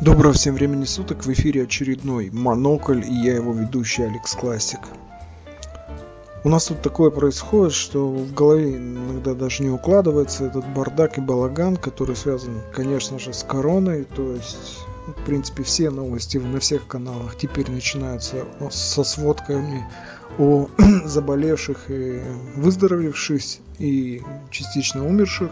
Доброго 0.00 0.34
всем 0.34 0.54
времени 0.54 0.84
суток, 0.84 1.24
в 1.24 1.32
эфире 1.32 1.62
очередной 1.62 2.28
Монокль 2.30 3.02
и 3.02 3.14
я 3.14 3.36
его 3.36 3.54
ведущий 3.54 4.02
Алекс 4.02 4.34
Классик. 4.34 4.80
У 6.44 6.50
нас 6.50 6.66
тут 6.66 6.82
такое 6.82 7.08
происходит, 7.08 7.72
что 7.72 8.06
в 8.06 8.34
голове 8.34 8.76
иногда 8.76 9.32
даже 9.32 9.62
не 9.62 9.70
укладывается 9.70 10.44
этот 10.44 10.68
бардак 10.68 11.16
и 11.16 11.22
балаган, 11.22 11.78
который 11.78 12.14
связан, 12.14 12.60
конечно 12.74 13.18
же, 13.18 13.32
с 13.32 13.42
короной, 13.42 14.04
то 14.04 14.32
есть 14.32 14.80
ну, 15.06 15.14
в 15.14 15.24
принципе, 15.24 15.62
все 15.62 15.88
новости 15.88 16.36
на 16.36 16.60
всех 16.60 16.86
каналах 16.86 17.34
теперь 17.38 17.70
начинаются 17.70 18.44
со 18.70 19.02
сводками 19.02 19.86
о 20.38 20.68
заболевших 21.06 21.90
и 21.90 22.20
выздоровевших 22.54 23.40
и 23.78 24.22
частично 24.50 25.08
умерших. 25.08 25.50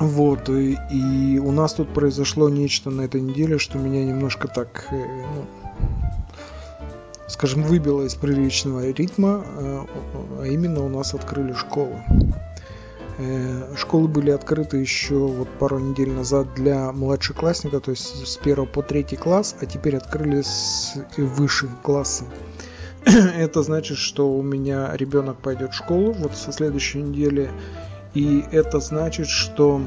Вот, 0.00 0.48
и, 0.48 0.78
и 0.90 1.38
у 1.38 1.50
нас 1.50 1.74
тут 1.74 1.92
произошло 1.92 2.48
нечто 2.48 2.90
на 2.90 3.02
этой 3.02 3.20
неделе, 3.20 3.58
что 3.58 3.78
меня 3.78 4.04
немножко 4.04 4.46
так, 4.46 4.86
э, 4.92 5.24
ну, 5.34 5.44
скажем, 7.26 7.62
выбило 7.62 8.02
из 8.02 8.14
приличного 8.14 8.88
ритма, 8.90 9.44
э, 9.44 9.84
а 10.40 10.46
именно 10.46 10.84
у 10.84 10.88
нас 10.88 11.14
открыли 11.14 11.52
школы. 11.52 12.00
Э, 13.18 13.74
школы 13.76 14.06
были 14.06 14.30
открыты 14.30 14.76
еще 14.76 15.16
вот 15.16 15.48
пару 15.58 15.80
недель 15.80 16.12
назад 16.12 16.54
для 16.54 16.92
младшеклассника, 16.92 17.80
то 17.80 17.90
есть 17.90 18.24
с 18.24 18.38
1 18.38 18.66
по 18.66 18.82
3 18.82 19.02
класс, 19.16 19.56
а 19.60 19.66
теперь 19.66 19.96
открыли 19.96 20.42
с 20.42 20.94
высших 21.16 21.70
классов. 21.82 22.28
Это 23.04 23.62
значит, 23.64 23.98
что 23.98 24.30
у 24.30 24.42
меня 24.42 24.96
ребенок 24.96 25.38
пойдет 25.38 25.72
в 25.72 25.76
школу 25.76 26.12
вот 26.12 26.36
со 26.36 26.52
следующей 26.52 27.02
недели, 27.02 27.50
и 28.18 28.44
это 28.50 28.80
значит, 28.80 29.28
что 29.28 29.80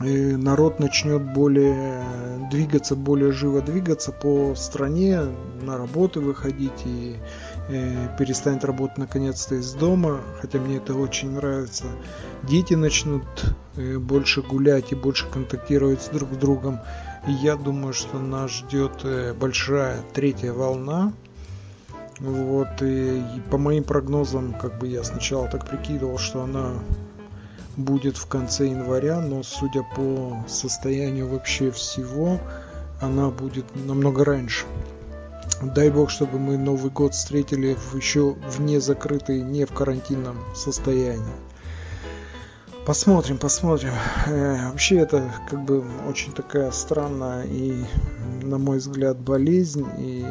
э, 0.00 0.36
народ 0.36 0.80
начнет 0.80 1.22
более 1.22 2.02
двигаться, 2.50 2.96
более 2.96 3.30
живо 3.30 3.62
двигаться 3.62 4.10
по 4.10 4.56
стране, 4.56 5.20
на 5.62 5.78
работы 5.78 6.18
выходить 6.18 6.84
и 6.84 7.14
э, 7.68 8.08
перестанет 8.18 8.64
работать 8.64 8.98
наконец-то 8.98 9.54
из 9.54 9.72
дома, 9.74 10.20
хотя 10.40 10.58
мне 10.58 10.78
это 10.78 10.94
очень 10.94 11.30
нравится. 11.30 11.84
Дети 12.42 12.74
начнут 12.74 13.22
э, 13.76 13.98
больше 13.98 14.42
гулять 14.42 14.90
и 14.90 14.96
больше 14.96 15.28
контактировать 15.30 16.10
друг 16.12 16.32
с 16.32 16.36
другом. 16.38 16.80
И 17.28 17.32
я 17.32 17.54
думаю, 17.54 17.94
что 17.94 18.18
нас 18.18 18.50
ждет 18.50 19.04
большая 19.38 20.00
третья 20.12 20.52
волна 20.52 21.12
вот, 22.18 22.82
и, 22.82 23.18
и 23.18 23.40
по 23.50 23.58
моим 23.58 23.84
прогнозам, 23.84 24.54
как 24.54 24.78
бы 24.78 24.88
я 24.88 25.04
сначала 25.04 25.48
так 25.48 25.68
прикидывал, 25.68 26.18
что 26.18 26.42
она 26.42 26.74
будет 27.76 28.16
в 28.16 28.26
конце 28.26 28.68
января, 28.68 29.20
но 29.20 29.42
судя 29.42 29.84
по 29.94 30.44
состоянию 30.48 31.28
вообще 31.28 31.70
всего, 31.70 32.40
она 33.00 33.28
будет 33.28 33.66
намного 33.86 34.24
раньше. 34.24 34.64
Дай 35.62 35.90
бог, 35.90 36.10
чтобы 36.10 36.38
мы 36.38 36.58
Новый 36.58 36.90
год 36.90 37.14
встретили 37.14 37.74
в 37.74 37.96
еще 37.96 38.36
вне 38.48 38.80
закрытой, 38.80 39.40
не 39.40 39.64
в 39.64 39.72
карантинном 39.72 40.36
состоянии. 40.54 41.24
Посмотрим, 42.86 43.38
посмотрим. 43.38 43.90
Э, 44.26 44.68
вообще 44.70 44.98
это 44.98 45.32
как 45.50 45.64
бы 45.64 45.84
очень 46.08 46.32
такая 46.32 46.70
странная 46.70 47.44
и, 47.44 47.84
на 48.42 48.58
мой 48.58 48.78
взгляд, 48.78 49.18
болезнь. 49.18 49.86
И 49.98 50.24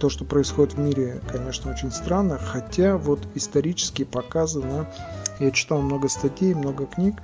то, 0.00 0.08
что 0.08 0.24
происходит 0.24 0.74
в 0.74 0.78
мире, 0.78 1.20
конечно, 1.30 1.70
очень 1.70 1.92
странно, 1.92 2.38
хотя 2.38 2.96
вот 2.96 3.20
исторически 3.34 4.04
показано, 4.04 4.90
я 5.38 5.50
читал 5.50 5.82
много 5.82 6.08
статей, 6.08 6.54
много 6.54 6.86
книг, 6.86 7.16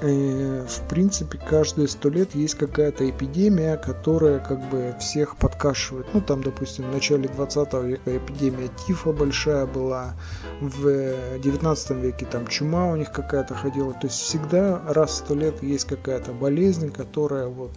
э, 0.00 0.66
в 0.66 0.88
принципе, 0.88 1.38
каждые 1.38 1.88
сто 1.88 2.08
лет 2.08 2.34
есть 2.34 2.54
какая-то 2.54 3.08
эпидемия, 3.08 3.76
которая 3.76 4.38
как 4.38 4.66
бы 4.70 4.96
всех 4.98 5.36
подкашивает. 5.36 6.06
Ну, 6.14 6.22
там, 6.22 6.42
допустим, 6.42 6.88
в 6.90 6.92
начале 6.94 7.28
20 7.28 7.74
века 7.82 8.16
эпидемия 8.16 8.70
тифа 8.86 9.12
большая 9.12 9.66
была, 9.66 10.14
в 10.62 11.38
19 11.38 11.90
веке 11.98 12.24
там 12.24 12.46
чума 12.46 12.86
у 12.86 12.96
них 12.96 13.12
какая-то 13.12 13.54
ходила. 13.54 13.92
То 13.92 14.06
есть 14.06 14.20
всегда 14.20 14.80
раз 14.88 15.10
в 15.10 15.14
сто 15.16 15.34
лет 15.34 15.62
есть 15.62 15.84
какая-то 15.84 16.32
болезнь, 16.32 16.90
которая 16.90 17.48
вот 17.48 17.74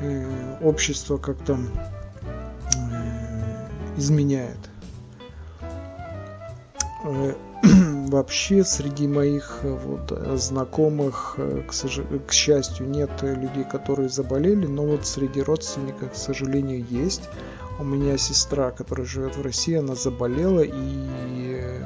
э, 0.00 0.58
общество 0.62 1.16
как-то 1.16 1.58
изменяет. 4.00 4.58
Э, 7.04 7.34
вообще 8.08 8.64
среди 8.64 9.06
моих 9.06 9.60
э, 9.62 9.72
вот, 9.72 10.12
э, 10.12 10.36
знакомых, 10.36 11.36
к, 11.68 11.72
сож... 11.72 12.00
к 12.26 12.32
счастью, 12.32 12.88
нет 12.88 13.10
людей, 13.22 13.64
которые 13.64 14.08
заболели, 14.08 14.66
но 14.66 14.84
вот 14.84 15.06
среди 15.06 15.42
родственников, 15.42 16.12
к 16.12 16.16
сожалению, 16.16 16.84
есть. 16.88 17.28
У 17.78 17.84
меня 17.84 18.18
сестра, 18.18 18.70
которая 18.72 19.06
живет 19.06 19.36
в 19.36 19.42
России, 19.42 19.74
она 19.74 19.94
заболела, 19.94 20.60
и 20.60 21.08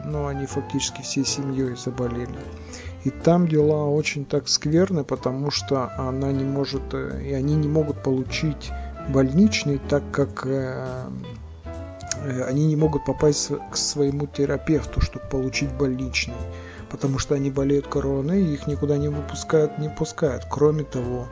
ну, 0.05 0.27
они 0.27 0.47
фактически 0.47 1.03
всей 1.03 1.25
семьей 1.25 1.77
заболели. 1.77 2.29
И 3.05 3.11
там 3.11 3.47
дела 3.47 3.85
очень 3.85 4.25
так 4.25 4.49
скверны, 4.49 5.05
потому 5.05 5.53
что 5.53 5.93
она 5.97 6.33
не 6.33 6.45
может, 6.45 6.95
и 6.95 7.33
они 7.33 7.55
не 7.55 7.69
могут 7.69 8.03
получить 8.03 8.73
больничный, 9.09 9.79
так 9.79 10.03
как 10.11 10.45
они 12.25 12.67
не 12.67 12.77
могут 12.77 13.05
попасть 13.05 13.51
к 13.71 13.77
своему 13.77 14.27
терапевту, 14.27 15.01
чтобы 15.01 15.27
получить 15.27 15.73
больничный, 15.73 16.35
потому 16.91 17.19
что 17.19 17.35
они 17.35 17.51
болеют 17.51 17.87
короной, 17.87 18.43
и 18.43 18.55
их 18.55 18.67
никуда 18.67 18.97
не 18.97 19.09
выпускают, 19.09 19.79
не 19.79 19.89
пускают. 19.89 20.45
Кроме 20.51 20.85
того, 20.85 21.29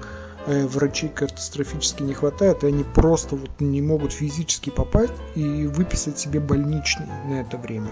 э, 0.47 0.66
врачей 0.66 1.08
катастрофически 1.08 2.03
не 2.03 2.14
хватает, 2.14 2.64
и 2.64 2.66
они 2.66 2.84
просто 2.84 3.36
вот 3.36 3.50
не 3.60 3.80
могут 3.80 4.12
физически 4.12 4.70
попасть 4.70 5.14
и 5.34 5.66
выписать 5.66 6.19
себе 6.19 6.41
больничный 6.41 7.06
на 7.28 7.41
это 7.41 7.56
время. 7.56 7.91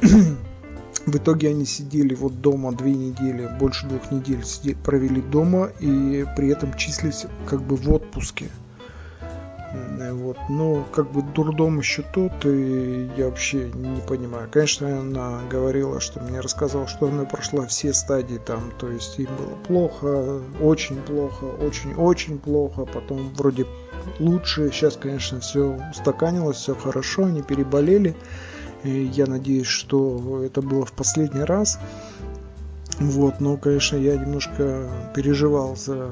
В 1.06 1.16
итоге 1.16 1.48
они 1.48 1.64
сидели 1.64 2.14
вот 2.14 2.40
дома 2.40 2.72
две 2.72 2.92
недели, 2.92 3.48
больше 3.58 3.86
двух 3.86 4.10
недель 4.10 4.44
сидели, 4.44 4.74
провели 4.74 5.22
дома 5.22 5.70
и 5.80 6.26
при 6.36 6.48
этом 6.48 6.74
числились 6.74 7.26
как 7.46 7.62
бы 7.62 7.76
в 7.76 7.90
отпуске. 7.90 8.50
Вот. 9.72 10.36
Но 10.48 10.84
как 10.92 11.10
бы 11.12 11.22
дурдом 11.22 11.78
еще 11.78 12.02
тот, 12.02 12.44
и 12.44 13.10
я 13.16 13.26
вообще 13.26 13.70
не 13.70 14.00
понимаю. 14.00 14.48
Конечно, 14.50 15.00
она 15.00 15.40
говорила, 15.48 16.00
что 16.00 16.20
мне 16.20 16.40
рассказала, 16.40 16.86
что 16.86 17.06
она 17.08 17.24
прошла 17.24 17.66
все 17.66 17.92
стадии 17.92 18.38
там, 18.38 18.72
то 18.78 18.88
есть 18.88 19.18
им 19.18 19.28
было 19.36 19.56
плохо, 19.66 20.40
очень 20.60 20.96
плохо, 21.02 21.44
очень-очень 21.44 22.38
плохо, 22.38 22.84
потом 22.84 23.32
вроде 23.34 23.66
лучше. 24.18 24.70
Сейчас, 24.72 24.96
конечно, 24.96 25.40
все 25.40 25.78
устаканилось, 25.90 26.56
все 26.56 26.74
хорошо, 26.74 27.24
они 27.24 27.42
переболели. 27.42 28.16
И 28.82 29.10
я 29.14 29.26
надеюсь, 29.26 29.66
что 29.66 30.42
это 30.42 30.62
было 30.62 30.86
в 30.86 30.92
последний 30.92 31.44
раз. 31.44 31.78
Вот, 32.98 33.40
но, 33.40 33.56
конечно, 33.56 33.96
я 33.96 34.16
немножко 34.16 34.88
переживал 35.14 35.76
за 35.76 36.10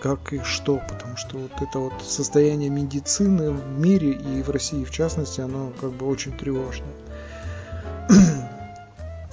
как 0.00 0.32
и 0.32 0.40
что, 0.42 0.80
потому 0.88 1.16
что 1.16 1.38
вот 1.38 1.52
это 1.60 1.78
вот 1.78 1.94
состояние 2.02 2.70
медицины 2.70 3.50
в 3.50 3.78
мире 3.78 4.12
и 4.12 4.42
в 4.42 4.50
России 4.50 4.84
в 4.84 4.90
частности, 4.90 5.40
оно 5.40 5.72
как 5.80 5.92
бы 5.92 6.06
очень 6.06 6.32
тревожно. 6.36 6.86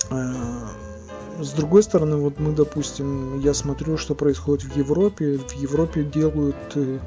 А, 0.10 0.70
с 1.40 1.52
другой 1.52 1.84
стороны, 1.84 2.18
вот 2.18 2.40
мы, 2.40 2.54
допустим, 2.54 3.40
я 3.40 3.54
смотрю, 3.54 3.98
что 3.98 4.16
происходит 4.16 4.64
в 4.64 4.78
Европе. 4.78 5.38
В 5.38 5.54
Европе 5.54 6.04
делают, 6.04 6.56
э, 6.76 7.00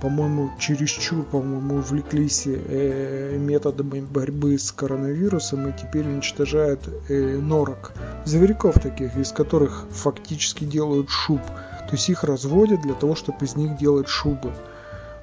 по-моему, 0.00 0.50
чересчур, 0.58 1.24
по-моему, 1.24 1.76
увлеклись 1.76 2.44
э, 2.46 3.36
методами 3.38 4.00
борьбы 4.00 4.58
с 4.58 4.72
коронавирусом 4.72 5.68
и 5.68 5.72
теперь 5.72 6.06
уничтожают 6.06 6.80
э, 7.08 7.38
норок, 7.38 7.92
зверьков 8.24 8.74
таких, 8.80 9.16
из 9.16 9.32
которых 9.32 9.86
фактически 9.90 10.64
делают 10.64 11.08
шуб. 11.08 11.40
То 11.88 11.92
есть 11.92 12.08
их 12.08 12.24
разводят 12.24 12.82
для 12.82 12.94
того, 12.94 13.14
чтобы 13.14 13.44
из 13.44 13.56
них 13.56 13.76
делать 13.76 14.08
шубы. 14.08 14.52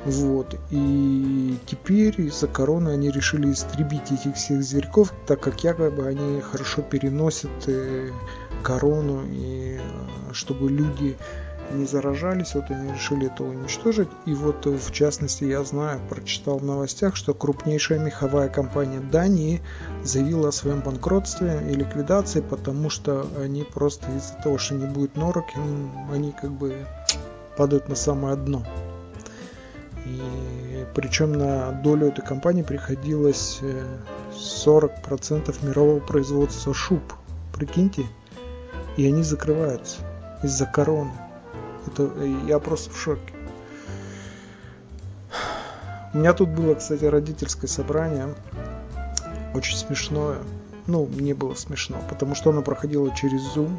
Вот. 0.06 0.56
И 0.72 1.58
теперь 1.68 2.20
из-за 2.22 2.48
короны 2.48 2.90
они 2.90 3.12
решили 3.12 3.52
истребить 3.52 4.12
этих 4.12 4.36
всех 4.36 4.64
зверьков, 4.64 5.14
так 5.28 5.40
как 5.42 5.64
якобы 5.64 6.08
они 6.08 6.42
хорошо 6.42 6.82
переносят 6.82 7.52
э, 7.68 8.10
корону, 8.64 9.24
и 9.28 9.80
чтобы 10.32 10.72
люди 10.72 11.18
не 11.72 11.86
заражались, 11.86 12.56
вот 12.56 12.70
они 12.70 12.92
решили 12.94 13.28
это 13.28 13.44
уничтожить. 13.44 14.10
И 14.26 14.34
вот 14.34 14.66
в 14.66 14.92
частности 14.92 15.44
я 15.44 15.64
знаю, 15.64 16.00
прочитал 16.10 16.58
в 16.58 16.64
новостях, 16.64 17.16
что 17.16 17.34
крупнейшая 17.34 18.00
меховая 18.00 18.50
компания 18.50 19.00
Дании 19.00 19.62
заявила 20.04 20.50
о 20.50 20.52
своем 20.52 20.82
банкротстве 20.82 21.62
и 21.70 21.74
ликвидации, 21.74 22.42
потому 22.42 22.90
что 22.90 23.26
они 23.40 23.64
просто 23.64 24.12
из-за 24.16 24.36
того, 24.44 24.58
что 24.58 24.76
не 24.76 24.86
будет 24.86 25.16
норок, 25.16 25.46
они 26.12 26.32
как 26.32 26.52
бы 26.52 26.76
падают 27.58 27.90
на 27.90 27.96
самое 27.96 28.36
дно. 28.36 28.64
И 30.06 30.22
причем 30.96 31.34
на 31.34 31.72
долю 31.72 32.08
этой 32.08 32.26
компании 32.26 32.64
приходилось 32.64 33.62
40% 34.34 34.92
э, 34.92 35.66
мирового 35.66 36.00
производства 36.00 36.74
шуб. 36.74 37.02
Прикиньте. 37.54 38.06
И 38.98 39.06
они 39.08 39.24
закрываются 39.24 39.98
из-за 40.44 40.66
короны. 40.66 41.12
Это 41.88 42.12
я 42.48 42.60
просто 42.60 42.92
в 42.92 42.98
шоке. 42.98 43.34
У 46.14 46.18
меня 46.18 46.34
тут 46.34 46.50
было, 46.50 46.76
кстати, 46.76 47.06
родительское 47.06 47.70
собрание. 47.70 48.36
Очень 49.54 49.78
смешное. 49.78 50.40
Ну, 50.88 51.06
мне 51.06 51.34
было 51.34 51.54
смешно, 51.54 51.98
потому 52.10 52.36
что 52.36 52.50
оно 52.50 52.62
проходило 52.62 53.16
через 53.16 53.42
Zoom. 53.56 53.78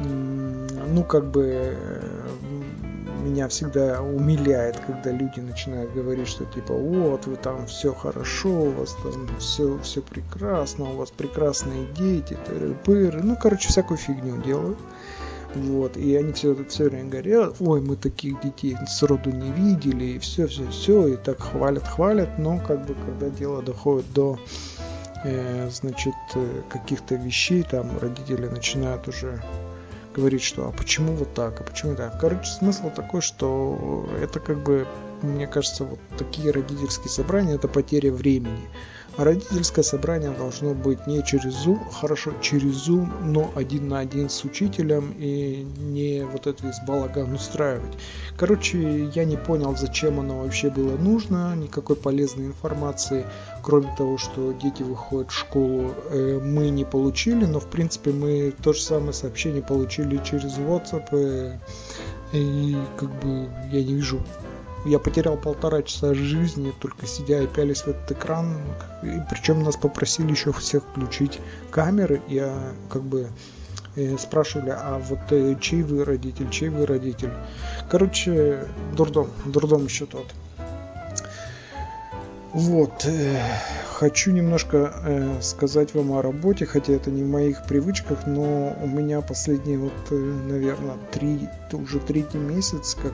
Ну, 0.00 1.04
как 1.04 1.24
бы 1.30 1.76
меня 3.22 3.48
всегда 3.48 4.00
умиляет, 4.00 4.78
когда 4.86 5.10
люди 5.10 5.40
начинают 5.40 5.92
говорить, 5.92 6.28
что 6.28 6.44
типа, 6.44 6.72
вот, 6.74 7.26
вы 7.26 7.36
там 7.36 7.66
все 7.66 7.92
хорошо, 7.92 8.48
у 8.48 8.70
вас 8.70 8.96
там 9.02 9.28
все, 9.38 9.78
все 9.80 10.00
прекрасно, 10.00 10.90
у 10.90 10.96
вас 10.96 11.10
прекрасные 11.10 11.86
дети, 11.94 12.36
тыры-пыры. 12.46 13.20
Ну, 13.22 13.36
короче, 13.36 13.68
всякую 13.68 13.98
фигню 13.98 14.40
делают. 14.42 14.78
Вот, 15.54 15.96
и 15.96 16.14
они 16.14 16.32
все, 16.32 16.54
все 16.68 16.84
время 16.84 17.08
говорят, 17.08 17.56
ой, 17.60 17.80
мы 17.80 17.96
таких 17.96 18.40
детей 18.42 18.76
сроду 18.86 19.30
не 19.30 19.50
видели, 19.50 20.04
и 20.04 20.18
все, 20.18 20.46
все, 20.46 20.68
все, 20.68 21.08
и 21.08 21.16
так 21.16 21.40
хвалят, 21.40 21.86
хвалят, 21.86 22.38
но 22.38 22.58
как 22.58 22.86
бы 22.86 22.94
когда 22.94 23.30
дело 23.30 23.62
доходит 23.62 24.12
до 24.12 24.38
э, 25.24 25.70
значит, 25.70 26.14
э, 26.34 26.62
каких-то 26.68 27.14
вещей, 27.14 27.62
там 27.62 27.98
родители 27.98 28.46
начинают 28.46 29.08
уже 29.08 29.42
говорить, 30.14 30.42
что 30.42 30.68
а 30.68 30.72
почему 30.72 31.14
вот 31.14 31.32
так, 31.34 31.60
а 31.60 31.64
почему 31.64 31.94
так. 31.94 32.20
Короче, 32.20 32.50
смысл 32.50 32.90
такой, 32.90 33.22
что 33.22 34.08
это 34.20 34.40
как 34.40 34.62
бы, 34.62 34.86
мне 35.22 35.46
кажется, 35.46 35.84
вот 35.84 35.98
такие 36.18 36.50
родительские 36.50 37.08
собрания, 37.08 37.54
это 37.54 37.68
потеря 37.68 38.12
времени. 38.12 38.68
Родительское 39.18 39.82
собрание 39.82 40.30
должно 40.30 40.74
быть 40.74 41.08
не 41.08 41.24
через 41.24 41.66
Zoom, 41.66 41.80
хорошо, 41.92 42.32
через 42.40 42.88
Zoom, 42.88 43.24
но 43.24 43.50
один 43.56 43.88
на 43.88 43.98
один 43.98 44.30
с 44.30 44.44
учителем 44.44 45.12
и 45.18 45.66
не 45.76 46.24
вот 46.24 46.46
этот 46.46 46.62
весь 46.62 46.78
балаган 46.86 47.34
устраивать. 47.34 47.98
Короче, 48.36 49.06
я 49.06 49.24
не 49.24 49.36
понял, 49.36 49.76
зачем 49.76 50.20
оно 50.20 50.42
вообще 50.42 50.70
было 50.70 50.96
нужно, 50.96 51.56
никакой 51.56 51.96
полезной 51.96 52.46
информации, 52.46 53.26
кроме 53.60 53.92
того, 53.96 54.18
что 54.18 54.52
дети 54.52 54.84
выходят 54.84 55.32
в 55.32 55.36
школу, 55.36 55.94
э, 56.10 56.38
мы 56.40 56.68
не 56.70 56.84
получили, 56.84 57.44
но 57.44 57.58
в 57.58 57.66
принципе 57.66 58.12
мы 58.12 58.54
то 58.62 58.72
же 58.72 58.80
самое 58.80 59.12
сообщение 59.12 59.62
получили 59.62 60.20
через 60.24 60.56
WhatsApp, 60.58 61.08
э, 61.10 61.58
и 62.32 62.76
как 62.96 63.10
бы 63.20 63.48
я 63.72 63.82
не 63.82 63.94
вижу 63.94 64.20
я 64.84 64.98
потерял 64.98 65.36
полтора 65.36 65.82
часа 65.82 66.14
жизни, 66.14 66.72
только 66.78 67.06
сидя 67.06 67.42
и 67.42 67.46
пялись 67.46 67.82
в 67.82 67.88
этот 67.88 68.12
экран. 68.12 68.56
И 69.02 69.20
причем 69.28 69.62
нас 69.62 69.76
попросили 69.76 70.30
еще 70.30 70.52
всех 70.52 70.84
включить 70.84 71.40
камеры. 71.70 72.22
Я 72.28 72.54
как 72.88 73.02
бы 73.02 73.28
э, 73.96 74.16
спрашивали, 74.18 74.70
а 74.70 74.98
вот 74.98 75.18
э, 75.30 75.56
чей 75.60 75.82
вы 75.82 76.04
родитель, 76.04 76.48
чей 76.50 76.68
вы 76.68 76.86
родитель. 76.86 77.32
Короче, 77.90 78.64
дурдом, 78.96 79.30
дурдом 79.44 79.84
еще 79.84 80.06
тот. 80.06 80.26
Вот, 82.54 83.04
э, 83.04 83.42
хочу 83.92 84.30
немножко 84.30 85.38
сказать 85.42 85.94
вам 85.94 86.12
о 86.12 86.22
работе, 86.22 86.66
хотя 86.66 86.92
это 86.92 87.10
не 87.10 87.24
в 87.24 87.28
моих 87.28 87.66
привычках, 87.66 88.26
но 88.26 88.76
у 88.80 88.86
меня 88.86 89.20
последние 89.20 89.78
вот, 89.78 90.10
наверное, 90.10 90.96
три, 91.12 91.48
уже 91.72 91.98
третий 91.98 92.38
месяц, 92.38 92.94
как 92.94 93.12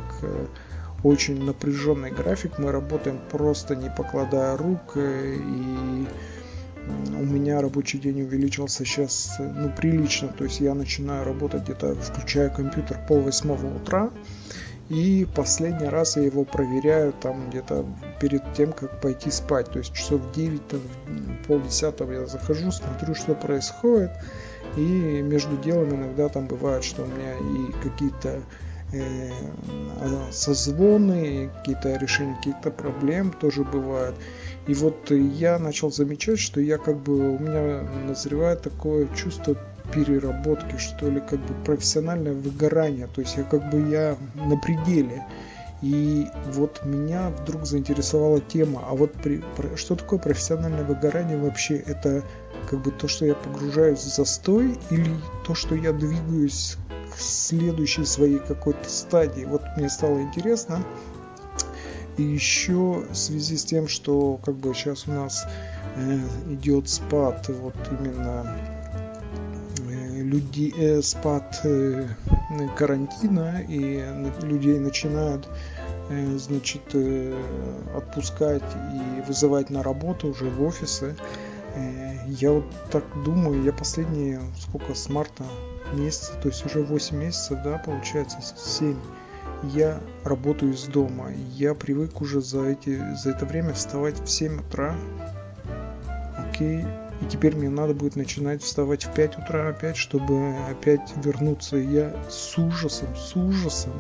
очень 1.05 1.45
напряженный 1.45 2.11
график, 2.11 2.59
мы 2.59 2.73
работаем 2.73 3.21
просто 3.31 3.77
не 3.77 3.91
покладая 3.91 4.57
рук, 4.57 4.97
э, 4.97 5.37
и 5.37 6.07
у 6.87 7.25
меня 7.25 7.61
рабочий 7.61 7.99
день 7.99 8.23
увеличился 8.23 8.85
сейчас 8.85 9.37
ну, 9.39 9.71
прилично, 9.71 10.29
то 10.29 10.45
есть 10.45 10.61
я 10.61 10.75
начинаю 10.75 11.25
работать 11.25 11.65
где-то, 11.65 11.95
включая 11.95 12.49
компьютер, 12.49 12.99
пол 13.07 13.21
восьмого 13.21 13.77
утра, 13.77 14.11
и 14.89 15.27
последний 15.35 15.89
раз 15.89 16.17
я 16.17 16.25
его 16.25 16.45
проверяю 16.45 17.13
там 17.13 17.51
где-то 17.51 17.87
перед 18.21 18.43
тем, 18.55 18.73
как 18.73 19.01
пойти 19.01 19.31
спать, 19.31 19.71
то 19.71 19.79
есть 19.79 19.95
часов 19.95 20.21
9, 20.33 20.69
там, 20.69 20.81
пол 21.47 21.61
десятого 21.61 22.13
я 22.13 22.27
захожу, 22.27 22.71
смотрю, 22.71 23.15
что 23.15 23.35
происходит, 23.35 24.11
и 24.77 25.23
между 25.23 25.57
делом 25.59 25.95
иногда 25.95 26.29
там 26.29 26.47
бывает, 26.47 26.83
что 26.83 27.03
у 27.03 27.07
меня 27.07 27.35
и 27.37 27.73
какие-то 27.83 28.41
созвоны, 30.31 31.51
какие-то 31.59 31.97
решения 31.97 32.37
каких-то 32.37 32.71
проблем 32.71 33.33
тоже 33.33 33.65
бывают. 33.65 34.17
И 34.67 34.75
вот 34.75 35.11
я 35.11 35.59
начал 35.59 35.93
замечать, 35.93 36.39
что 36.39 36.61
я 36.61 36.79
как 36.79 36.97
бы, 36.99 37.37
у 37.37 37.39
меня 37.39 37.83
назревает 38.07 38.63
такое 38.63 39.09
чувство 39.15 39.57
переработки, 39.93 40.77
что 40.79 41.11
ли, 41.11 41.21
как 41.21 41.39
бы 41.41 41.55
профессиональное 41.65 42.33
выгорание. 42.33 43.09
То 43.15 43.21
есть 43.21 43.37
я 43.37 43.45
как 43.45 43.71
бы 43.71 43.89
я 43.91 44.17
на 44.35 44.57
пределе. 44.57 45.25
И 45.83 46.29
вот 46.53 46.81
меня 46.85 47.29
вдруг 47.29 47.67
заинтересовала 47.67 48.41
тема, 48.41 48.83
а 48.89 48.95
вот 48.95 49.13
при, 49.13 49.43
что 49.77 49.97
такое 49.97 50.19
профессиональное 50.19 50.85
выгорание 50.85 51.37
вообще? 51.37 51.77
Это 51.77 52.23
как 52.71 52.81
бы 52.81 52.91
то, 52.91 53.07
что 53.07 53.27
я 53.27 53.35
погружаюсь 53.35 53.99
в 53.99 54.15
застой 54.15 54.79
или 54.89 55.15
то, 55.47 55.55
что 55.55 55.75
я 55.75 55.93
двигаюсь 55.93 56.79
следующей 57.21 58.05
своей 58.05 58.39
какой-то 58.39 58.89
стадии. 58.89 59.45
Вот 59.45 59.63
мне 59.77 59.89
стало 59.89 60.21
интересно. 60.21 60.83
И 62.17 62.23
еще 62.23 63.05
в 63.11 63.15
связи 63.15 63.57
с 63.57 63.65
тем, 63.65 63.89
что 63.89 64.39
как 64.45 64.55
бы 64.55 64.73
сейчас 64.73 65.09
у 65.09 65.13
нас 65.13 65.45
э, 65.97 66.19
идет 66.51 66.89
спад 66.89 67.49
вот 67.49 67.75
именно 67.91 68.57
э, 69.91 70.23
людей, 70.23 70.73
э, 70.77 71.03
спад 71.03 71.61
э, 71.65 72.07
карантина 72.77 73.63
и 73.69 74.05
людей 74.43 74.79
начинают 74.79 75.49
э, 76.09 76.39
значит 76.39 76.83
э, 76.93 77.37
отпускать 77.97 78.63
и 78.93 79.23
вызывать 79.27 79.71
на 79.71 79.83
работу 79.83 80.29
уже 80.29 80.45
в 80.45 80.63
офисы. 80.63 81.17
Э, 81.75 82.17
я 82.27 82.53
вот 82.53 82.65
так 82.91 83.05
думаю, 83.25 83.63
я 83.65 83.73
последние 83.73 84.41
сколько 84.59 84.95
с 84.95 85.09
марта 85.09 85.45
месяца, 85.93 86.35
то 86.41 86.49
есть 86.49 86.65
уже 86.67 86.83
8 86.83 87.17
месяцев, 87.17 87.59
да, 87.63 87.79
получается 87.79 88.39
7, 88.57 88.97
я 89.63 90.01
работаю 90.25 90.73
из 90.73 90.85
дома. 90.85 91.31
Я 91.55 91.75
привык 91.75 92.21
уже 92.21 92.41
за, 92.41 92.65
эти, 92.65 93.15
за 93.15 93.31
это 93.31 93.47
время 93.47 93.73
вставать 93.73 94.21
в 94.21 94.29
7 94.29 94.61
утра. 94.61 94.95
Окей. 96.37 96.85
И 97.21 97.27
теперь 97.27 97.57
мне 97.57 97.71
надо 97.71 97.95
будет 97.95 98.17
начинать 98.17 98.63
вставать 98.63 99.05
в 99.07 99.15
5 99.15 99.39
утра 99.39 99.69
опять, 99.69 99.97
чтобы 99.97 100.57
опять 100.69 101.13
вернуться. 101.17 101.77
Я 101.77 102.15
с 102.29 102.59
ужасом, 102.59 103.09
с 103.17 103.35
ужасом 103.37 103.93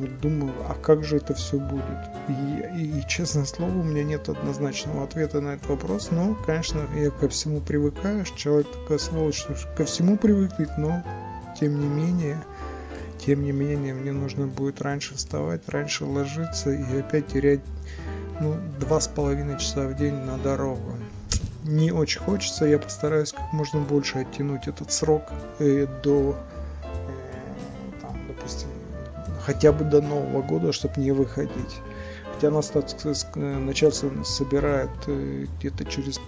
вот 0.00 0.20
думаю, 0.20 0.52
а 0.68 0.74
как 0.74 1.04
же 1.04 1.16
это 1.16 1.34
все 1.34 1.58
будет? 1.58 1.84
И, 2.28 2.78
и, 2.78 2.98
и 2.98 3.08
честное 3.08 3.44
слово, 3.44 3.70
у 3.70 3.82
меня 3.82 4.02
нет 4.02 4.28
однозначного 4.28 5.04
ответа 5.04 5.40
на 5.40 5.54
этот 5.54 5.68
вопрос, 5.68 6.10
но, 6.10 6.36
конечно, 6.46 6.86
я 6.96 7.10
ко 7.10 7.28
всему 7.28 7.60
привыкаю, 7.60 8.24
человек 8.36 8.66
такая 8.72 8.98
сволочь, 8.98 9.46
ко 9.76 9.84
всему 9.84 10.16
привыкнет, 10.16 10.70
но, 10.76 11.04
тем 11.58 11.78
не 11.78 11.86
менее, 11.86 12.42
тем 13.24 13.44
не 13.44 13.52
менее, 13.52 13.94
мне 13.94 14.12
нужно 14.12 14.46
будет 14.46 14.80
раньше 14.80 15.14
вставать, 15.14 15.68
раньше 15.68 16.04
ложиться 16.04 16.70
и 16.70 16.98
опять 16.98 17.28
терять, 17.28 17.60
ну, 18.40 18.56
два 18.80 19.00
с 19.00 19.08
половиной 19.08 19.58
часа 19.58 19.86
в 19.86 19.96
день 19.96 20.14
на 20.14 20.38
дорогу 20.38 20.94
не 21.64 21.92
очень 21.92 22.20
хочется, 22.20 22.64
я 22.64 22.78
постараюсь 22.78 23.32
как 23.32 23.52
можно 23.52 23.80
больше 23.80 24.18
оттянуть 24.18 24.66
этот 24.66 24.92
срок 24.92 25.24
э, 25.58 25.86
до 26.02 26.36
хотя 29.44 29.72
бы 29.72 29.84
до 29.84 30.00
Нового 30.00 30.42
года, 30.42 30.72
чтобы 30.72 31.00
не 31.00 31.12
выходить. 31.12 31.80
Хотя 32.34 32.50
нас 32.50 32.68
так 32.68 32.86
начальство 33.34 34.10
собирает 34.24 34.90
э, 35.06 35.46
где-то 35.58 35.84
через 35.84 36.20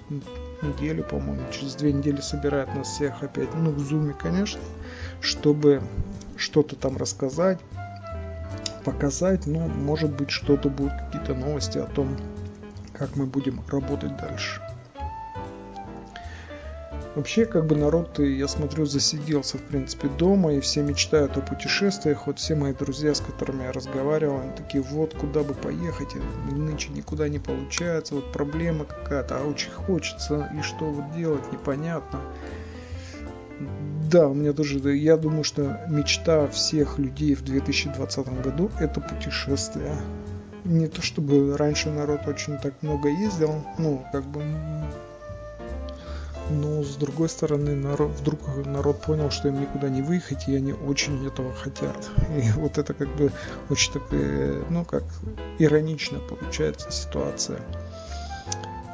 неделю, 0.63 1.05
по-моему, 1.05 1.43
через 1.51 1.75
две 1.75 1.93
недели 1.93 2.21
собирает 2.21 2.75
нас 2.75 2.89
всех 2.89 3.23
опять, 3.23 3.49
ну, 3.55 3.71
в 3.71 3.79
зуме, 3.81 4.15
конечно, 4.15 4.61
чтобы 5.21 5.83
что-то 6.37 6.77
там 6.77 6.97
рассказать, 6.97 7.59
показать, 8.85 9.47
ну, 9.47 9.69
может 9.69 10.15
быть, 10.15 10.31
что-то 10.31 10.69
будет, 10.69 10.93
какие-то 10.93 11.35
новости 11.35 11.79
о 11.79 11.87
том, 11.87 12.17
как 12.93 13.17
мы 13.17 13.27
будем 13.27 13.63
работать 13.69 14.17
дальше. 14.17 14.62
Вообще, 17.15 17.45
как 17.45 17.67
бы 17.67 17.77
народ, 17.77 18.19
я 18.21 18.49
смотрю, 18.49 18.87
засиделся, 18.87 19.59
в 19.59 19.63
принципе, 19.63 20.09
дома, 20.09 20.55
и 20.55 20.61
все 20.61 20.83
мечтают 20.83 21.37
о 21.37 21.43
путешествиях. 21.43 22.27
Вот 22.27 22.39
все 22.39 22.55
мои 22.55 22.73
друзья, 22.73 23.15
с 23.15 23.21
которыми 23.21 23.65
я 23.65 23.73
разговаривал, 23.73 24.41
они 24.41 24.53
такие, 24.57 24.83
вот, 24.83 25.15
куда 25.15 25.43
бы 25.43 25.53
поехать, 25.53 26.15
нынче 26.51 26.89
никуда 26.91 27.29
не 27.29 27.39
получается, 27.39 28.15
вот 28.15 28.33
проблема 28.33 28.87
какая-то, 28.87 29.39
а 29.39 29.45
очень 29.45 29.73
хочется, 29.73 30.51
и 30.59 30.63
что 30.63 30.87
вот 30.87 31.15
делать, 31.15 31.53
непонятно. 31.53 32.19
Да, 34.11 34.29
у 34.29 34.35
меня 34.35 34.55
тоже, 34.55 34.97
я 34.97 35.19
думаю, 35.19 35.45
что 35.45 35.81
мечта 35.89 36.47
всех 36.49 36.99
людей 36.99 37.35
в 37.35 37.43
2020 37.43 38.43
году 38.43 38.71
это 38.81 39.01
путешествие. 39.01 39.97
Не 40.65 40.87
то 40.87 41.03
чтобы 41.03 41.57
раньше 41.59 41.91
народ 41.91 42.27
очень 42.27 42.57
так 42.57 42.75
много 42.83 43.11
ездил, 43.11 43.63
ну, 43.79 44.03
как 44.13 44.25
бы 44.25 44.43
но 46.53 46.83
с 46.83 46.97
другой 46.97 47.29
стороны 47.29 47.75
народ, 47.75 48.11
вдруг 48.13 48.41
народ 48.65 49.01
понял, 49.03 49.31
что 49.31 49.49
им 49.49 49.61
никуда 49.61 49.89
не 49.89 50.03
выехать, 50.03 50.49
и 50.49 50.55
они 50.55 50.73
очень 50.73 51.27
этого 51.27 51.53
хотят. 51.55 52.11
И 52.37 52.51
вот 52.53 52.79
это 52.79 52.95
как 52.95 53.09
бы 53.17 53.33
очень 53.71 53.93
такая, 53.93 54.63
ну 54.71 54.85
как 54.85 55.05
иронично 55.59 56.19
получается 56.19 56.91
ситуация. 56.91 57.59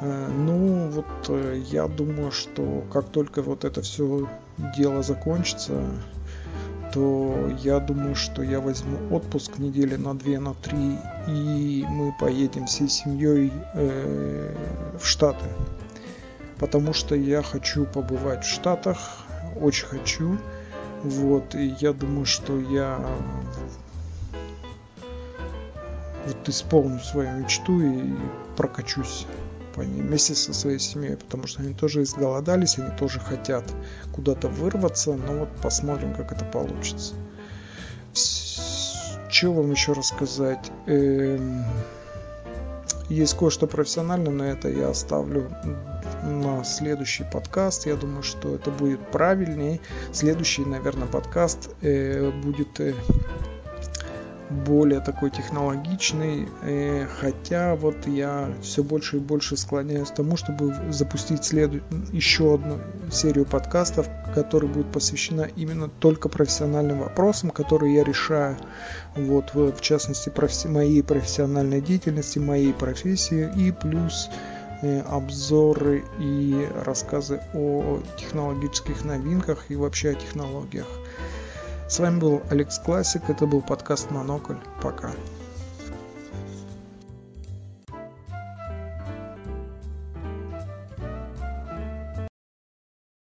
Э, 0.00 0.29
ну, 0.29 0.88
вот 0.88 1.07
э, 1.29 1.62
я 1.71 1.88
думаю, 1.88 2.31
что 2.31 2.85
как 2.93 3.09
только 3.09 3.43
вот 3.43 3.65
это 3.65 3.83
все 3.83 4.29
дело 4.77 5.03
закончится, 5.03 5.83
то 6.93 7.50
я 7.62 7.81
думаю, 7.81 8.15
что 8.15 8.43
я 8.43 8.61
возьму 8.61 8.97
отпуск 9.15 9.59
недели 9.59 9.97
на 9.97 10.15
две, 10.15 10.38
на 10.38 10.55
три, 10.55 10.99
и 11.27 11.85
мы 11.88 12.15
поедем 12.19 12.67
всей 12.67 12.88
семьей 12.88 13.53
э, 13.75 14.55
в 14.99 15.07
Штаты. 15.07 15.45
Потому 16.59 16.93
что 16.93 17.15
я 17.15 17.43
хочу 17.43 17.85
побывать 17.85 18.45
в 18.45 18.49
Штатах, 18.49 18.99
очень 19.61 19.87
хочу. 19.87 20.38
Вот, 21.03 21.55
и 21.55 21.77
я 21.81 21.93
думаю, 21.93 22.27
что 22.27 22.59
я 22.59 22.99
вот 26.27 26.49
исполню 26.49 26.99
свою 27.00 27.38
мечту 27.38 27.81
и 27.81 28.15
прокачусь 28.57 29.27
по 29.75 29.83
ним 29.83 30.07
вместе 30.07 30.35
со 30.35 30.53
своей 30.53 30.81
семьей, 30.81 31.17
потому 31.17 31.47
что 31.47 31.62
они 31.62 31.73
тоже 31.73 32.03
изголодались, 32.03 32.79
они 32.79 32.91
тоже 32.99 33.21
хотят 33.21 33.65
куда-то 34.12 34.49
вырваться, 34.49 35.15
но 35.15 35.38
вот 35.38 35.49
посмотрим, 35.62 36.15
как 36.15 36.33
это 36.33 36.45
получится. 36.45 37.15
Что 38.12 39.53
вам 39.53 39.71
еще 39.71 39.93
рассказать? 39.93 40.73
Эм, 40.87 41.65
есть 43.09 43.37
кое-что 43.37 43.67
профессиональное, 43.67 44.33
но 44.33 44.45
это 44.45 44.69
я 44.69 44.88
оставлю 44.88 45.49
на 46.22 46.64
следующий 46.64 47.25
подкаст. 47.25 47.87
Я 47.87 47.96
думаю, 47.96 48.22
что 48.22 48.54
это 48.54 48.70
будет 48.70 49.00
правильнее. 49.10 49.80
Следующий, 50.12 50.64
наверное, 50.64 51.08
подкаст 51.08 51.70
э, 51.82 52.30
будет 52.30 52.80
э, 52.80 52.94
более 54.50 55.00
такой 55.00 55.30
технологичный, 55.30 56.48
э, 56.62 57.06
хотя 57.20 57.75
вот 57.75 58.06
я 58.06 58.50
все 58.62 58.82
больше 58.82 59.16
и 59.16 59.20
больше 59.20 59.56
склоняюсь 59.56 60.08
к 60.08 60.14
тому, 60.14 60.37
чтобы 60.37 60.75
запустить 60.90 61.44
следу... 61.44 61.80
еще 62.12 62.54
одну 62.54 62.78
серию 63.10 63.44
подкастов, 63.44 64.08
которая 64.34 64.70
будет 64.70 64.90
посвящена 64.90 65.42
именно 65.42 65.88
только 65.88 66.28
профессиональным 66.28 67.00
вопросам, 67.00 67.50
которые 67.50 67.94
я 67.96 68.04
решаю, 68.04 68.56
вот 69.16 69.52
в, 69.54 69.72
в 69.72 69.80
частности 69.80 70.30
профи... 70.30 70.66
моей 70.66 71.02
профессиональной 71.02 71.80
деятельности, 71.80 72.38
моей 72.38 72.72
профессии 72.72 73.50
и 73.56 73.70
плюс 73.72 74.30
обзоры 74.82 76.04
и 76.18 76.68
рассказы 76.85 77.40
о 77.54 78.00
технологических 78.16 79.04
новинках 79.04 79.66
и 79.68 79.76
вообще 79.76 80.11
о 80.11 80.14
технологиях. 80.14 80.87
С 81.88 81.99
вами 81.99 82.18
был 82.18 82.42
Алекс 82.50 82.78
Классик, 82.78 83.23
это 83.28 83.47
был 83.47 83.62
подкаст 83.62 84.11
Монокль. 84.11 84.56
Пока. 84.82 85.11